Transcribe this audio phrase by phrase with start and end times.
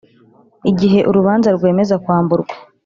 [0.69, 2.53] Igihe urubanza rwemeza kwamburwa